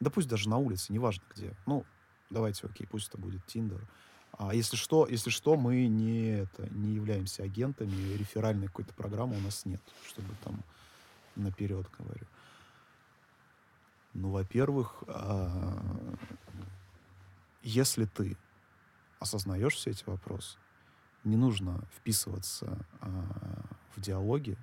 [0.00, 1.84] да пусть даже на улице, неважно где, ну,
[2.30, 3.86] давайте, окей, пусть это будет Tinder.
[4.32, 9.40] А если что, если что, мы не, это, не являемся агентами, реферальной какой-то программы у
[9.40, 10.62] нас нет, чтобы там
[11.34, 12.26] наперед говорю.
[14.14, 16.16] Ну, во-первых, а,
[17.62, 18.36] если ты
[19.18, 20.58] осознаешь все эти вопросы,
[21.24, 23.64] не нужно вписываться а,
[23.96, 24.56] в диалоги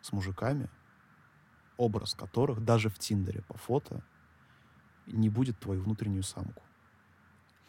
[0.00, 0.68] с мужиками,
[1.76, 4.04] образ которых даже в Тиндере по фото
[5.06, 6.68] не будет твою внутреннюю самку.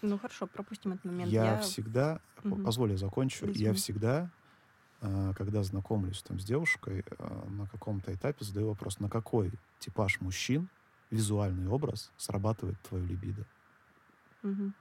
[0.01, 1.37] Ну хорошо, пропустим этот момент.
[1.39, 2.63] Я, всегда, Мгм.
[2.63, 3.47] позволь, я закончу.
[3.47, 3.53] Извини.
[3.53, 4.31] Я всегда,
[5.01, 10.21] а, когда знакомлюсь там с девушкой, а, на каком-то этапе задаю вопрос, на какой типаж
[10.21, 10.71] мужчин
[11.11, 13.47] визуальный образ срабатывает твою либидо.
[14.43, 14.73] Мгм.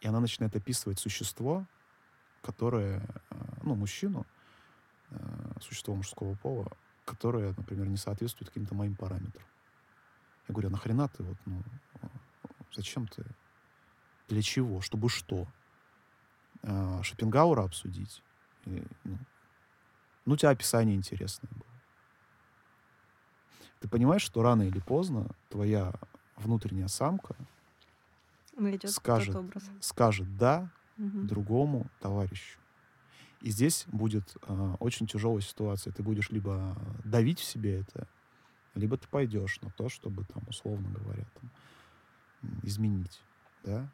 [0.00, 1.68] И она начинает описывать существо,
[2.42, 4.30] которое, а, ну, мужчину,
[5.10, 9.48] а, существо мужского пола, которое, например, не соответствует каким-то моим параметрам.
[10.48, 11.64] Я говорю, а нахрена ты вот, ну,
[12.74, 13.24] зачем ты?
[14.28, 14.80] Для чего?
[14.80, 15.48] Чтобы что?
[16.62, 18.22] А, Шопенгауэра обсудить?
[18.64, 19.18] Или, ну,
[20.26, 21.70] ну, у тебя описание интересное было.
[23.80, 25.94] Ты понимаешь, что рано или поздно твоя
[26.36, 27.36] внутренняя самка
[28.56, 29.36] Найдет Скажет.
[29.80, 31.28] скажет «да» Мгм.
[31.28, 32.63] другому товарищу.
[33.44, 35.92] И здесь будет а, очень тяжелая ситуация.
[35.92, 38.08] Ты будешь либо давить в себе это,
[38.74, 41.50] либо ты пойдешь на то, чтобы там, условно говоря, там,
[42.62, 43.20] изменить.
[43.62, 43.86] Да?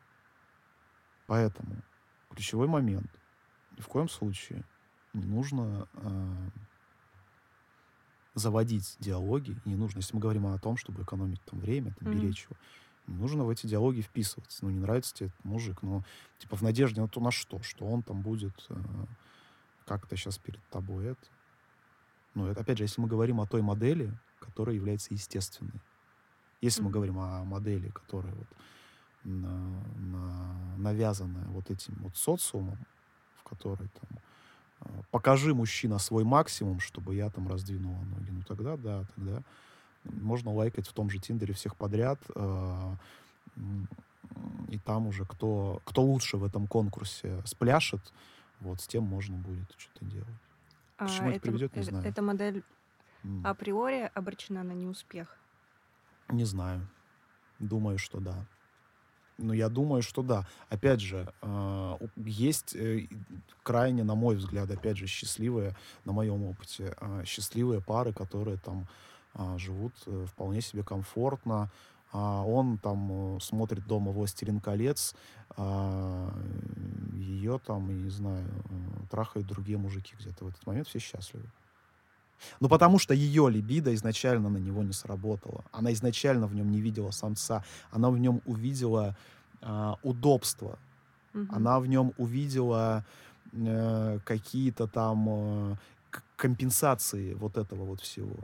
[1.27, 1.83] Поэтому
[2.31, 3.11] ключевой момент.
[3.77, 4.63] Ни в коем случае
[5.15, 6.51] не нужно а,
[8.35, 9.57] заводить диалоги.
[9.65, 12.21] Не нужно, если мы говорим о том, чтобы экономить там время, там, Мгм.
[12.21, 12.57] беречь его,
[13.09, 14.65] не нужно в эти диалоги вписываться.
[14.65, 16.05] Ну, не нравится тебе этот мужик, но
[16.39, 17.61] типа в надежде на то, на что?
[17.63, 18.77] Что он там будет э,
[19.91, 21.27] как-то сейчас перед тобой это.
[22.37, 25.81] Ну, это опять же, если мы говорим о той модели, которая является естественной.
[26.61, 26.93] Если мы Мгм.
[26.93, 28.47] говорим о модели, которая вот
[29.25, 32.79] на- на- навязанная вот этим вот социумом,
[33.35, 34.19] в которой там
[34.83, 38.31] э, покажи мужчина свой максимум, чтобы я там раздвинула ноги.
[38.31, 39.43] Ну тогда да, тогда
[40.05, 42.19] можно лайкать в том же Тиндере всех подряд.
[42.35, 42.95] э,
[44.69, 48.01] и там уже кто, кто лучше в этом конкурсе спляшет,
[48.61, 50.29] вот с тем можно будет что-то делать.
[50.97, 52.07] А чему это эта- приведет, не э- знаю.
[52.07, 52.63] Эта модель
[53.45, 55.37] априори обречена на неуспех.
[56.29, 56.87] Не знаю.
[57.59, 58.47] Думаю, что да.
[59.39, 60.47] Ну, я думаю, что да.
[60.69, 63.09] Опять же, э, есть э,
[63.63, 66.95] крайне, на мой взгляд, опять же, счастливые, на моем опыте,
[67.25, 68.87] счастливые пары, которые там
[69.33, 69.95] а, живут
[70.27, 71.71] вполне себе комфортно.
[72.13, 75.15] А он там э, смотрит дома «Властелин колец»,
[75.57, 76.33] а
[77.15, 81.45] ее там, я не знаю, э, трахают другие мужики где-то в этот момент, все счастливы.
[82.61, 85.65] Ну, потому что ее либидо изначально на него не сработала.
[85.73, 87.65] Она изначально в нем не видела самца.
[87.91, 89.17] Она в нем увидела
[89.61, 90.79] а, удобства.
[91.33, 91.55] Мгм.
[91.55, 93.05] Она в нем увидела
[93.53, 95.77] э, какие-то там э,
[96.37, 98.37] компенсации вот этого вот всего.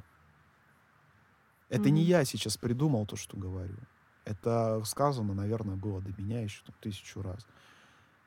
[1.68, 2.09] Это не Мгм.
[2.09, 3.76] я сейчас придумал то, что говорю.
[4.24, 7.46] Это сказано, наверное, было до меня еще там, тысячу раз.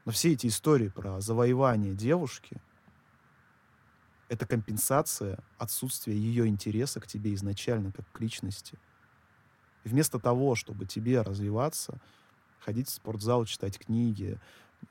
[0.05, 2.61] Но все эти истории про завоевание девушки—
[4.29, 8.77] это компенсация отсутствия ее интереса к тебе изначально, как к личности.
[9.83, 11.99] Вместо того, чтобы тебе развиваться,
[12.59, 14.39] ходить в спортзал, читать книги,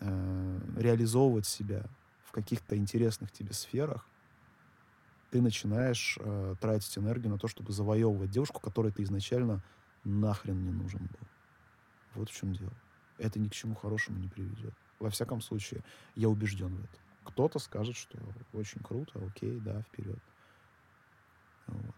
[0.01, 1.87] э, реализовывать себя
[2.25, 4.07] в каких-то интересных тебе сферах,
[5.31, 9.65] ты начинаешь э, тратить энергию на то, чтобы завоевывать девушку, которой ты изначально
[10.05, 11.31] нахрен не нужен был.
[12.13, 12.81] Вот в чем дело.
[13.19, 14.75] Это ни к чему хорошему не приведет.
[14.99, 17.03] Во всяком случае, я убежден в этом.
[17.25, 20.23] Кто-то скажет, что очень круто, окей, да, вперед.
[21.67, 21.97] Вот.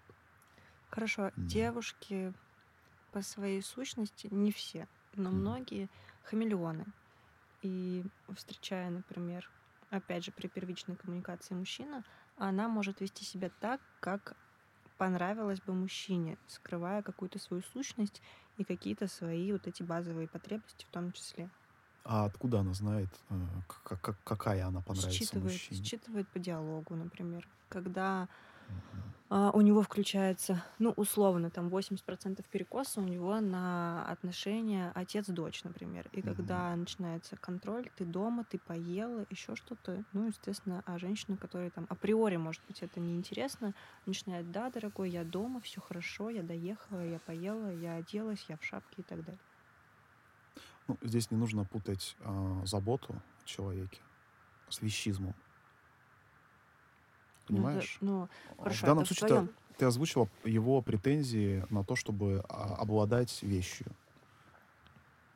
[0.88, 1.70] Хорошо, Да.
[1.70, 2.34] девушки
[3.10, 5.66] по своей сущности, не все, но Мгм.
[5.70, 5.90] многие
[6.22, 6.86] хамелеоны.
[7.62, 9.52] И встречая, например,
[9.90, 12.04] опять же, при первичной коммуникации мужчина,
[12.48, 14.34] она может вести себя так, как
[14.98, 18.20] понравилось бы мужчине, скрывая какую-то свою сущность
[18.56, 21.48] и какие-то свои вот эти базовые потребности в том числе.
[22.04, 23.34] А откуда она знает, э,
[24.24, 25.84] какая она понравится считывает, мужчине?
[25.84, 27.46] считывает по диалогу, например.
[27.68, 28.28] Когда.
[29.32, 36.08] А, у него включается, ну, условно, там 80% перекоса у него на отношения отец-дочь, например.
[36.10, 41.70] И когда начинается контроль, ты дома, ты поела, еще что-то, ну, естественно, а женщина, которая
[41.70, 43.72] там априори, может быть, это неинтересно,
[44.04, 48.64] начинает, да, дорогой, я дома, все хорошо, я доехала, я поела, я оделась, я в
[48.64, 49.40] шапке и так далее.
[50.88, 54.00] Ну, здесь не нужно путать а, заботу о человеке
[54.68, 55.36] с вещизмом.
[57.50, 58.00] Ну, Понимаешь?
[58.00, 59.50] Ну, А, хорошо, в данном случае твоем.
[59.50, 63.96] ты, ты озвучила его претензии на то, чтобы а, обладать вещью,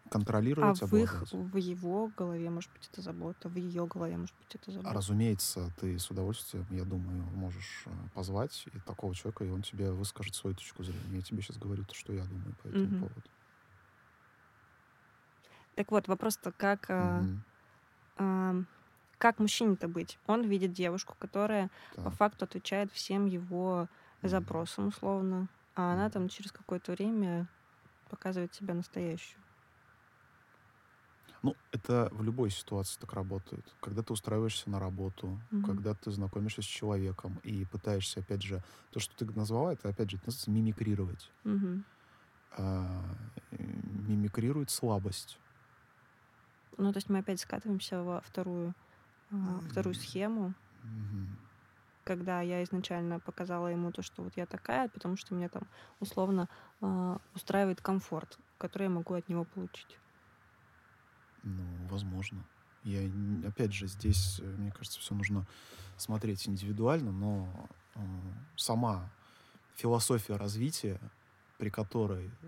[0.09, 4.37] контролировать, а в их, в его голове, может быть, это забота, в ее голове, может
[4.39, 4.93] быть, это А, забота.
[4.93, 9.93] Разумеется, ты с удовольствием, я думаю, можешь э, позвать и такого человека, и он тебе
[9.93, 11.17] выскажет свою точку зрения.
[11.17, 12.95] Я тебе сейчас говорю то, что я думаю по этому Мгм.
[12.95, 13.31] поводу.
[15.75, 17.45] Так вот, вопрос-то как, а, Мгм.
[19.25, 20.19] Как мужчине-то быть?
[20.27, 21.71] Он видит девушку, которая
[22.03, 22.19] по Так.
[22.21, 23.89] факту отвечает всем его
[24.23, 27.49] запросам условно, а она там через какое-то время
[28.09, 29.45] показывает себя настоящую.
[31.43, 33.75] Ну, это в любой ситуации так работает.
[33.81, 35.85] Когда ты устраиваешься на работу, Мгм.
[35.85, 40.11] когда ты знакомишься с человеком и пытаешься, опять же, то, что ты назвала, это, опять
[40.11, 41.33] же, это называется мимикрировать.
[41.45, 41.85] Мгм.
[42.51, 43.17] А,
[43.51, 45.41] э, мимикрирует слабость.
[46.77, 48.75] Ну, то есть мы опять скатываемся во вторую,
[49.31, 50.55] а, вторую схему,
[52.05, 56.49] когда я изначально показала ему то, что вот я такая, потому что меня там условно
[56.81, 60.01] а, устраивает комфорт, который я могу от него получить.
[61.43, 62.49] Ну, возможно.
[62.83, 63.01] Я,
[63.49, 65.47] опять же, здесь, э, мне кажется, все нужно
[65.97, 68.01] смотреть индивидуально, но э,
[68.57, 69.15] сама
[69.75, 71.13] философия развития,
[71.57, 72.39] при которой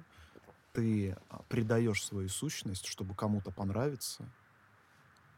[0.72, 4.34] ты а, придаешь свою сущность, чтобы кому-то понравиться,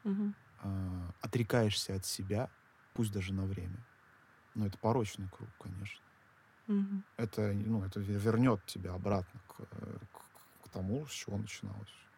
[0.05, 0.35] Мгм.
[0.59, 2.53] А, отрекаешься от себя,
[2.95, 3.87] пусть даже на время.
[4.55, 6.07] Но это порочный круг, конечно.
[6.67, 7.03] Мгм.
[7.19, 10.31] Это, ну, это ве- вернет тебя обратно к, э, к-
[10.63, 12.09] к тому, с чего начиналось.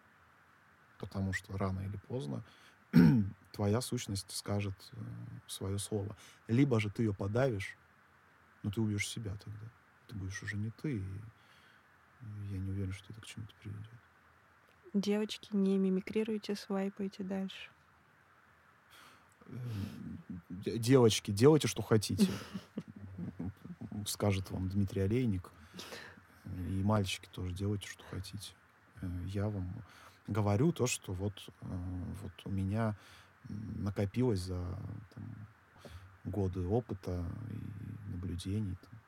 [0.99, 2.45] Потому что рано или поздно
[3.53, 4.91] твоя сущность скажет
[5.47, 6.17] свое слово.
[6.47, 7.79] Либо же ты ее подавишь,
[8.63, 9.73] но ты убьешь себя тогда.
[10.07, 11.33] Ты будешь уже не ты.
[12.21, 14.01] И я не уверен, что это к чему-то приведет.
[14.95, 17.73] Девочки, не мимикрируйте, свайпайте дальше.
[20.49, 22.29] Д- Девочки, делайте, что хотите.
[24.07, 25.51] Скажет вам Дмитрий Олейник.
[26.69, 28.53] И мальчики тоже делайте, что хотите.
[29.03, 29.73] Э, Я вам
[30.27, 31.67] говорю то, что вот, э,
[32.23, 32.97] вот у меня
[33.49, 34.61] накопилось за
[35.15, 35.25] там,
[36.25, 39.01] годы опыта и наблюдений там,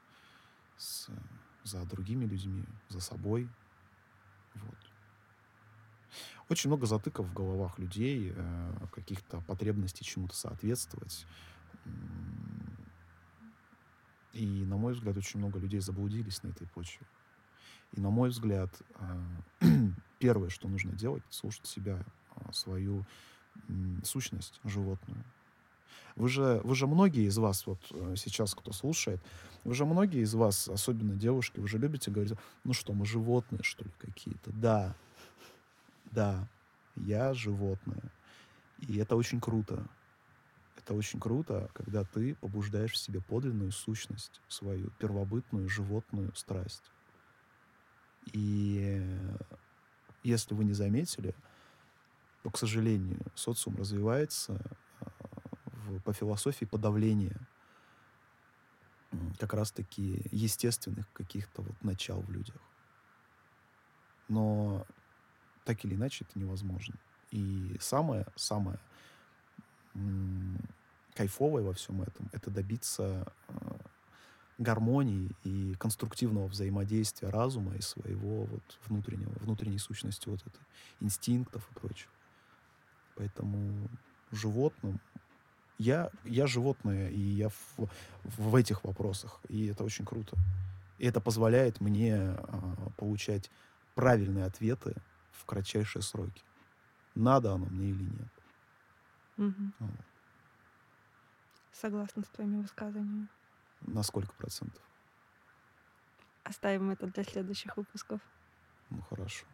[0.77, 1.09] с,
[1.65, 3.49] за другими людьми, за собой.
[4.55, 4.92] Вот.
[6.49, 11.27] Очень много затыков в головах людей, э, каких-то потребностей чему-то соответствовать.
[14.33, 17.07] И, на мой взгляд, очень много людей заблудились на этой почве.
[17.93, 18.71] И, на мой взгляд,
[19.61, 19.67] э,
[20.19, 22.05] первое, что нужно делать, слушать себя,
[22.37, 23.05] э, свою
[24.03, 25.23] сущность животную.
[26.17, 29.21] Вы же, вы же многие из вас, вот э, сейчас кто слушает,
[29.65, 33.63] вы же многие из вас, особенно девушки, вы же любите говорить, ну что, мы животные,
[33.63, 34.53] что ли, какие-то?
[34.53, 34.95] Да,
[36.13, 36.49] да,
[36.95, 38.13] я животное.
[38.79, 39.91] И это очень круто.
[40.77, 46.93] Это очень круто, когда ты побуждаешь в себе подлинную сущность, свою первобытную животную страсть.
[48.33, 49.37] И э,
[50.23, 51.37] если вы не заметили,
[52.43, 54.61] то, к сожалению, социум развивается
[55.01, 55.05] э,
[55.65, 57.49] в- по философии подавления
[59.39, 62.73] как раз-таки естественных каких-то вот начал в людях.
[64.29, 64.87] Но
[65.65, 66.95] так или иначе это невозможно.
[67.31, 68.79] И самое, самое
[71.15, 73.53] кайфовое во всем этом это добиться э,
[74.59, 80.61] гармонии и конструктивного взаимодействия разума и своего вот внутреннего, внутренней сущности вот этой,
[81.01, 82.11] инстинктов и прочего.
[83.17, 83.89] Поэтому
[84.31, 85.01] животным
[85.79, 87.89] я, я животное, и я в,
[88.25, 90.37] в этих вопросах, и это очень круто.
[90.99, 93.51] И это позволяет мне а, получать
[93.95, 94.95] правильные ответы
[95.33, 96.43] в кратчайшие сроки.
[97.15, 98.33] Надо оно мне или нет.
[99.37, 99.75] Мгм.
[99.79, 99.91] Вот.
[101.73, 103.29] Согласна с твоими высказываниями.
[103.81, 104.83] На сколько процентов?
[106.45, 108.21] Оставим это для следующих выпусков.
[108.91, 109.47] Ну, хорошо.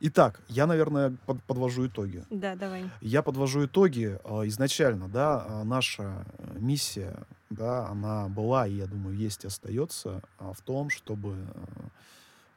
[0.00, 2.24] Итак, я, наверное, под- подвожу итоги.
[2.30, 2.88] Да, давай.
[3.00, 4.18] Я подвожу итоги.
[4.24, 9.48] А, Изначально, да, а, наша э, миссия, да, она была, и я думаю, есть и
[9.48, 11.88] остается а, в том, чтобы э,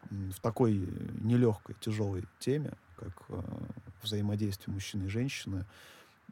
[0.09, 0.73] в такой
[1.21, 3.41] нелегкой, тяжелой теме, как э,
[4.01, 5.65] взаимодействие мужчины и женщины,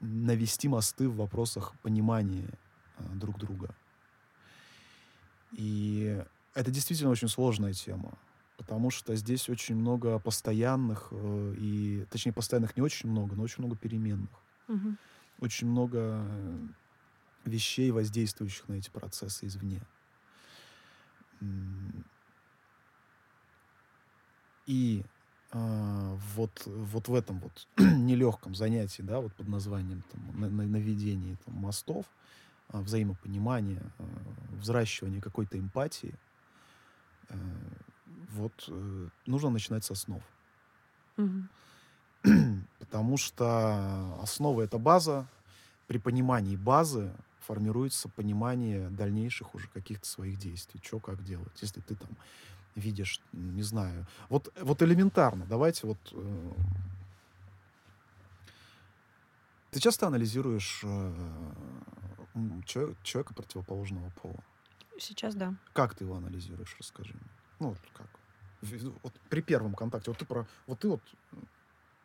[0.01, 2.49] навести мосты в вопросах понимания
[2.97, 3.75] э, друг друга.
[5.51, 8.17] И это действительно очень сложная тема,
[8.57, 13.63] потому что здесь очень много постоянных, э, и, точнее, постоянных не очень много, но очень
[13.63, 14.29] много переменных.
[14.67, 14.97] Мгм.
[15.39, 16.67] Очень много э,
[17.45, 19.81] вещей, воздействующих на эти процессы извне.
[24.69, 25.03] И
[25.51, 30.67] а, вот, вот в этом вот нелегком занятии, да, вот под названием там, на- на-
[30.67, 32.05] наведение там, мостов,
[32.67, 34.03] а, взаимопонимания, а,
[34.51, 36.13] взращивания какой-то эмпатии,
[37.29, 37.35] э,
[38.33, 40.21] вот э, нужно начинать с основ.
[41.17, 41.49] Мгм.
[42.79, 45.27] Потому что основа— это база.
[45.87, 51.59] При понимании базы формируется понимание дальнейших уже каких-то своих действий, что как делать.
[51.59, 52.09] Если ты там
[52.75, 55.97] видишь, не знаю, вот, вот элементарно, давайте вот...
[56.11, 56.51] э,
[59.71, 61.53] Ты часто анализируешь э,
[62.65, 64.43] чё- человека противоположного пола?
[64.97, 65.53] Сейчас да.
[65.73, 67.29] Как ты его анализируешь, расскажи мне.
[67.59, 68.07] Ну, вот как?
[69.03, 70.11] Вот при первом контакте.
[70.11, 70.45] Вот ты про...
[70.67, 71.01] Вот ты вот...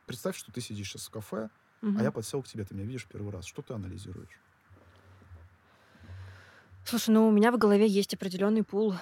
[0.06, 1.48] Представь, что ты сидишь сейчас в кафе,
[1.80, 1.98] Мгм.
[1.98, 3.46] а я подсел к тебе, ты меня видишь первый раз.
[3.46, 4.38] Что ты анализируешь?
[6.84, 8.94] Слушай, ну у меня в голове есть определенный пул.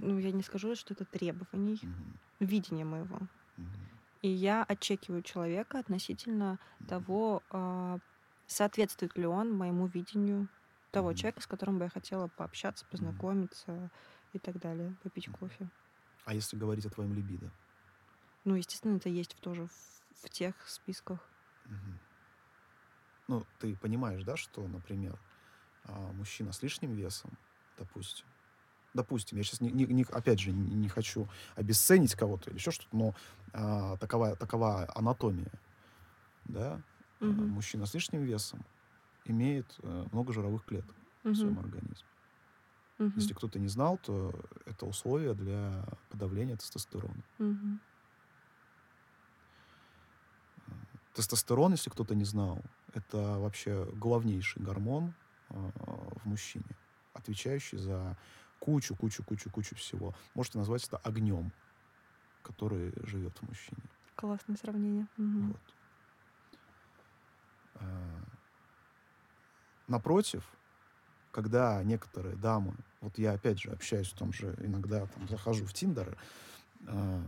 [0.00, 2.18] Ну, я не скажу, что это требований, Мгм.
[2.40, 3.28] видения моего.
[3.56, 4.00] Мгм.
[4.22, 8.00] И я отчекиваю человека относительно того, а,
[8.46, 10.50] соответствует ли он моему видению
[10.92, 11.14] того Мгм.
[11.14, 13.90] человека, с которым бы я хотела пообщаться, познакомиться
[14.32, 15.70] и так далее, попить кофе.
[16.24, 17.52] А если говорить о твоем либидо?
[18.44, 19.70] Ну, естественно, это есть тоже в,
[20.24, 21.32] в тех списках.
[21.64, 21.98] Мгм.
[23.28, 25.20] Ну, ты понимаешь, да, что, например,
[25.82, 27.38] а, мужчина с лишним весом,
[27.76, 28.28] допустим,
[28.98, 32.72] допустим, я сейчас, не, не- не- опять же, не, не хочу обесценить кого-то или еще
[32.72, 33.14] что-то, но
[33.52, 35.52] а, такова, такова анатомия,
[36.44, 36.80] да,
[37.20, 37.48] Мгм.
[37.48, 38.64] мужчина с лишним весом
[39.24, 42.08] имеет э, много жировых клеток в своем организме.
[42.98, 43.12] Мгм.
[43.16, 44.32] Если кто-то не знал, то
[44.66, 47.22] это условие для подавления тестостерона.
[47.38, 47.80] Мгм.
[51.14, 52.62] Тестостерон, если кто-то не знал,
[52.94, 55.12] это вообще главнейший гормон
[55.50, 55.70] э,
[56.22, 56.76] в мужчине,
[57.14, 58.16] отвечающий за
[58.58, 60.14] кучу, кучу, кучу, кучу всего.
[60.34, 61.52] Можете назвать это огнем,
[62.42, 63.82] который живет в мужчине.
[64.16, 65.06] Классное сравнение.
[65.16, 65.48] Мгм.
[65.52, 65.74] Вот.
[67.74, 68.20] Э,
[69.86, 70.44] Напротив,
[71.30, 75.72] когда некоторые дамы, вот я опять же общаюсь в том же, иногда там захожу в
[75.72, 76.18] Тиндер,
[76.86, 77.22] э,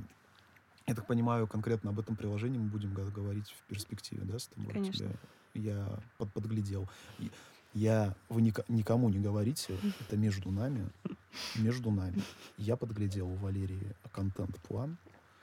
[0.87, 4.73] я так понимаю, конкретно об этом приложении мы будем говорить в перспективе, да, с тобой?
[4.75, 5.07] Конечно.
[5.07, 5.17] Тебя-
[5.55, 6.89] я под, подглядел.
[7.19, 7.31] И
[7.73, 10.91] Я, вы ника- никому не говорите, это между нами,
[11.57, 12.21] между нами.
[12.57, 14.99] Я подглядел у Валерии контент-план,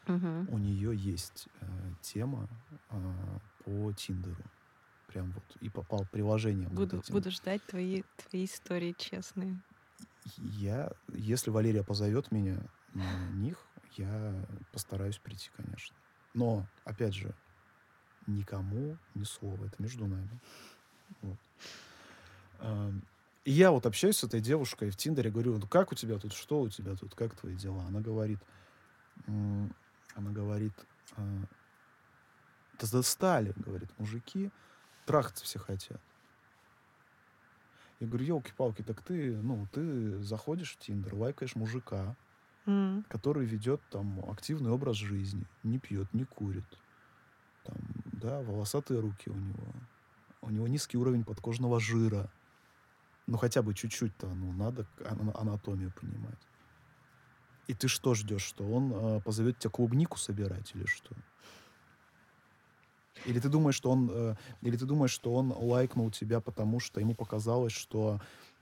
[0.07, 0.47] Мгм.
[0.49, 1.65] у нее есть э,
[2.01, 2.49] тема
[2.89, 4.43] э, по Тиндеру.
[5.07, 5.43] Прям вот.
[5.61, 6.69] И попал приложением.
[6.69, 7.13] вот Буду, этим.
[7.13, 9.61] буду ждать твои, твои истории честные.
[10.37, 12.57] Я, если Валерия позовет меня
[12.93, 13.57] на них,
[13.95, 15.95] я постараюсь прийти, конечно.
[16.33, 17.33] Но, опять же,
[18.27, 19.63] никому ни слова.
[19.65, 20.39] Это между нами.
[21.21, 21.37] Вот.
[23.43, 26.33] И я вот общаюсь с этой девушкой в Тиндере, говорю, ну как у тебя тут,
[26.33, 27.83] что у тебя тут, как твои дела?
[27.87, 28.39] Она говорит,
[29.25, 30.73] она говорит,
[31.15, 31.39] э,
[32.79, 34.51] да достали, говорит, мужики,
[35.05, 36.01] трахаться все хотят.
[37.99, 42.15] Я говорю, елки-палки, так ты, ну, ты заходишь в Тиндер, лайкаешь мужика,
[42.65, 43.05] М.
[43.09, 46.65] который ведет там активный образ жизни, не пьет, не курит,
[47.63, 49.63] там, да, волосатые руки у него,
[50.41, 52.29] у него низкий уровень подкожного жира,
[53.27, 54.87] ну хотя бы чуть-чуть-то, ну надо
[55.35, 56.39] анатомию понимать.
[57.67, 61.15] И ты что ждешь, что он э, позовет тебя клубнику собирать или что?
[63.25, 67.01] Или ты думаешь, что он, э, или ты думаешь, что он лайкнул тебя, потому что
[67.01, 68.21] ему показалось, что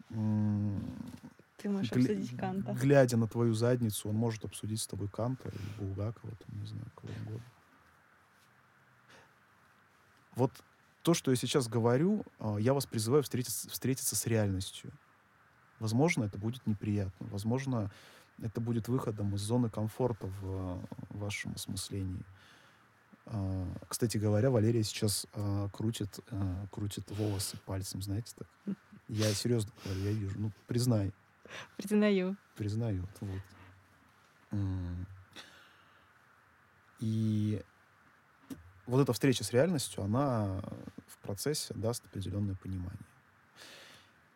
[0.10, 2.74] Ты можешь Гля- обсудить Канта.
[2.74, 6.92] Глядя на твою задницу, он может обсудить с тобой Канта или Булгакова, там, не знаю,
[6.96, 7.52] кого угодно.
[10.36, 10.52] Вот
[11.06, 14.92] то, что я сейчас говорю, а, я вас призываю встретиться, встретиться с реальностью.
[15.80, 17.28] Возможно, это будет неприятно.
[17.30, 17.92] Возможно,
[18.42, 22.24] это будет выходом из зоны комфорта в вашем осмыслении.
[23.28, 26.20] А, Кстати говоря, Валерия сейчас а, крутит,
[26.72, 28.76] крутит волосы пальцем, знаете так?
[29.08, 30.40] Я серьезно говорю, я вижу.
[30.40, 31.14] Ну, признай,
[31.78, 32.36] Признаю.
[32.56, 33.10] признают.
[33.22, 33.42] Вот.
[37.00, 37.62] И
[38.86, 40.62] вот эта встреча с реальностью, она
[41.08, 43.08] в процессе даст определенное понимание.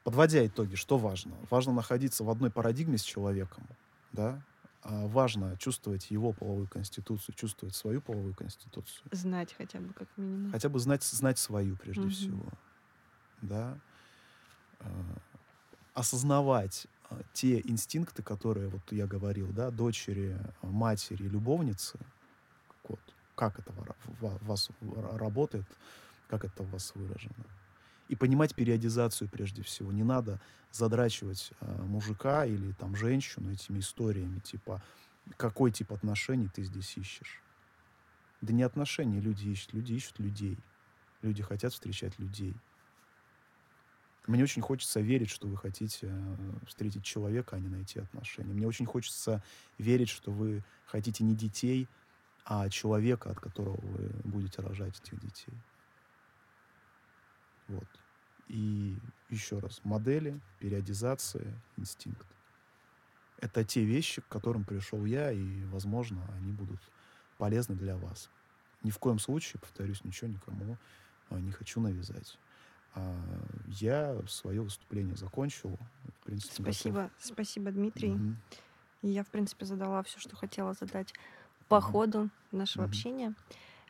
[0.04, 1.38] Подводя итоги, что важно?
[1.50, 3.68] Важно находиться в одной парадигме с человеком,
[4.12, 4.46] да?
[4.82, 9.12] А важно чувствовать его половую конституцию, чувствовать свою половую конституцию.
[9.12, 10.52] Знать хотя бы как минимум.
[10.52, 12.10] Хотя бы знать, знать свою прежде Мгм.
[12.10, 12.54] всего.
[13.42, 13.82] Да.
[14.80, 15.18] А,
[15.94, 22.00] осознавать а, те инстинкты, которые, вот я говорил, да, дочери, матери, любовницы,
[22.88, 23.72] вот, как это
[24.20, 25.66] вас ра- работает,
[26.28, 27.46] как это у вас выражено.
[28.10, 29.94] И понимать периодизацию прежде всего.
[29.94, 30.42] Не надо
[30.74, 34.84] задрачивать а, мужика или там женщину этими историями, типа,
[35.38, 37.42] какой тип отношений ты здесь ищешь.
[38.42, 40.58] Да не отношения люди ищут, люди ищут людей.
[41.22, 42.54] Люди хотят встречать людей.
[44.28, 48.54] Мне очень хочется верить, что вы хотите э, встретить человека, а не найти отношения.
[48.54, 49.42] Мне очень хочется
[49.78, 51.88] верить, что вы хотите не детей,
[52.46, 55.54] а человека, от которого вы будете рожать этих детей.
[57.68, 57.88] Вот.
[58.48, 58.98] И
[59.30, 62.28] еще раз, модели, периодизация, инстинкт.
[63.38, 66.82] Это те вещи, к которым пришел я, и, возможно, они будут
[67.38, 68.30] полезны для вас.
[68.84, 70.78] Ни в коем случае, повторюсь, ничего никому
[71.30, 72.38] а, не хочу навязать.
[72.96, 73.16] А,
[73.68, 75.78] я свое выступление закончил.
[76.22, 77.12] В принципе, спасибо, готов.
[77.20, 78.18] спасибо, Дмитрий.
[79.02, 81.14] И я, в принципе, задала все, что хотела задать
[81.70, 82.86] по ходу нашего Мгм.
[82.86, 83.36] общения.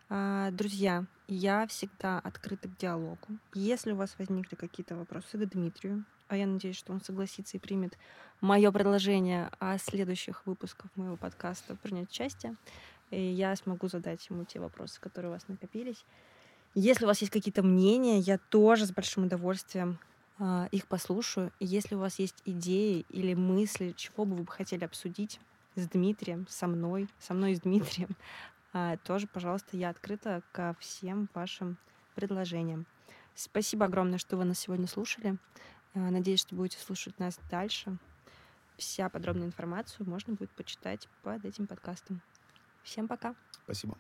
[0.10, 3.40] А, Друзья, я всегда открыта к диалогу.
[3.54, 7.62] Если у вас возникли какие-то вопросы к Дмитрию, а я надеюсь, что он согласится и
[7.62, 7.98] примет
[8.42, 12.58] мое предложение о следующих выпусках моего подкаста принять участие,
[13.12, 16.06] и я смогу задать ему те вопросы, которые у вас накопились.
[16.76, 20.00] Если у вас есть какие-то мнения, я тоже с большим удовольствием
[20.40, 21.54] а, их послушаю.
[21.60, 25.42] Если у вас есть идеи или мысли, чего бы вы хотели обсудить
[25.80, 28.10] с Дмитрием, со мной, со мной и с Дмитрием,
[28.74, 31.78] а, тоже, пожалуйста, я открыта ко всем вашим
[32.16, 32.86] предложениям.
[33.36, 35.38] Спасибо огромное, что вы нас сегодня слушали.
[35.94, 37.98] А, Надеюсь, что будете слушать нас дальше.
[38.78, 42.22] Вся подробная информацию можно будет почитать под этим подкастом.
[42.84, 43.36] Всем пока!
[43.66, 43.98] Спасибо.